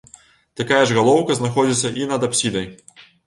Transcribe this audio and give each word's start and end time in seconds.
Такая 0.59 0.79
ж 0.91 0.95
галоўка 0.99 1.37
знаходзіцца 1.41 1.93
і 2.01 2.09
над 2.13 2.27
апсідай. 2.31 2.67